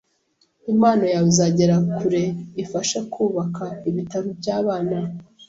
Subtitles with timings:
[0.71, 2.23] Impano yawe izagera kure
[2.63, 4.99] ifasha kubaka ibitaro byabana